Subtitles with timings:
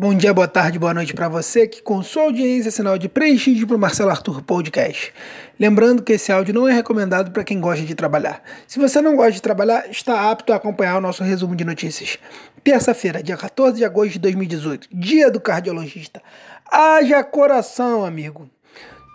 [0.00, 3.06] Bom dia, boa tarde, boa noite para você que com sua audiência é sinal de
[3.06, 5.12] prestígio para o Marcelo Arthur Podcast.
[5.58, 8.42] Lembrando que esse áudio não é recomendado para quem gosta de trabalhar.
[8.66, 12.16] Se você não gosta de trabalhar, está apto a acompanhar o nosso resumo de notícias.
[12.64, 16.22] Terça-feira, dia 14 de agosto de 2018, dia do cardiologista.
[16.64, 18.48] Haja coração, amigo.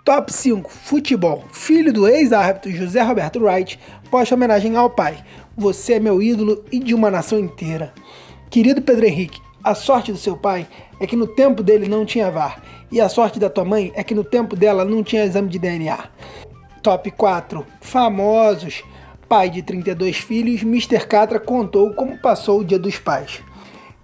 [0.06, 1.46] Top 5, futebol.
[1.52, 3.80] Filho do ex-árbitro José Roberto Wright
[4.12, 5.18] posta homenagem ao pai.
[5.58, 7.92] Você é meu ídolo e de uma nação inteira.
[8.52, 10.68] Querido Pedro Henrique, a sorte do seu pai
[11.00, 12.62] é que no tempo dele não tinha VAR.
[12.92, 15.58] E a sorte da tua mãe é que no tempo dela não tinha exame de
[15.58, 15.98] DNA.
[16.84, 17.66] Top 4.
[17.82, 18.84] Famosos.
[19.28, 21.08] Pai de 32 filhos, Mr.
[21.08, 23.42] Catra contou como passou o Dia dos Pais.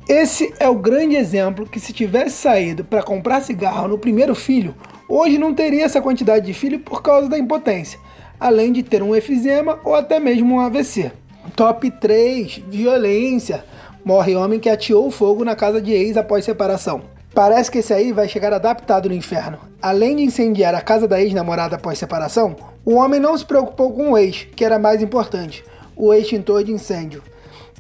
[0.10, 4.74] Esse é o grande exemplo que se tivesse saído para comprar cigarro no primeiro filho,
[5.08, 8.00] hoje não teria essa quantidade de filho por causa da impotência,
[8.40, 11.12] além de ter um efizema ou até mesmo um AVC.
[11.56, 12.64] Top 3.
[12.68, 13.64] Violência.
[14.04, 17.04] Morre homem que ateou fogo na casa de ex após separação.
[17.36, 19.60] Parece que esse aí vai chegar adaptado no inferno.
[19.80, 24.12] Além de incendiar a casa da ex-namorada após separação, o homem não se preocupou com
[24.12, 25.64] o ex, que era mais importante,
[25.96, 27.22] o extintor de incêndio.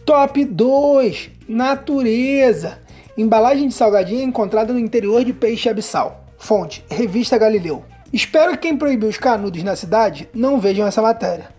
[0.05, 2.77] Top 2: Natureza.
[3.17, 6.23] Embalagem de salgadinho encontrada no interior de peixe abissal.
[6.37, 7.83] Fonte: Revista Galileu.
[8.13, 11.49] Espero que quem proibiu os canudos na cidade não vejam essa matéria.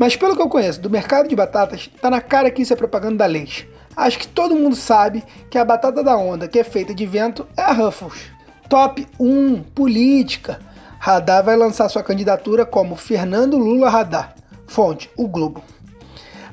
[0.00, 2.76] Mas pelo que eu conheço do mercado de batatas, tá na cara que isso é
[2.76, 3.68] propaganda da leite.
[3.94, 7.46] Acho que todo mundo sabe que a batata da onda, que é feita de vento,
[7.54, 8.32] é a Ruffles.
[8.66, 10.58] Top 1 Política.
[10.98, 14.34] Radar vai lançar sua candidatura como Fernando Lula Radar.
[14.66, 15.62] Fonte: O Globo.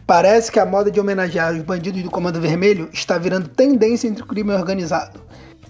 [0.05, 4.23] Parece que a moda de homenagear os bandidos do Comando Vermelho está virando tendência entre
[4.23, 5.21] o crime organizado.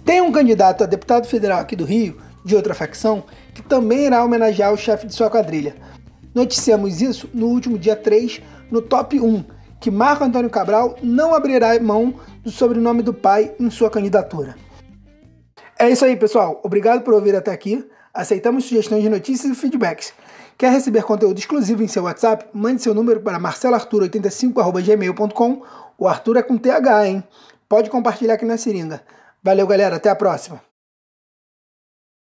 [0.04, 3.22] Tem um candidato a deputado federal aqui do Rio, de outra facção,
[3.54, 5.76] que também irá homenagear o chefe de sua quadrilha.
[6.34, 9.44] Noticiamos isso no último dia 3, no Top 1,
[9.80, 14.54] que Marco Antônio Cabral não abrirá mão do sobrenome do pai em sua candidatura.
[15.78, 16.60] É isso aí, pessoal.
[16.64, 17.88] Obrigado por ouvir até aqui.
[18.12, 20.12] Aceitamos sugestões de notícias e feedbacks.
[20.56, 22.46] Quer receber conteúdo exclusivo em seu WhatsApp?
[22.52, 25.62] Mande seu número para marcelartur85.gmail.com.
[25.96, 27.22] O Arthur é com TH, hein?
[27.68, 29.00] Pode compartilhar aqui na seringa.
[29.40, 29.94] Valeu, galera.
[29.96, 30.60] Até a próxima.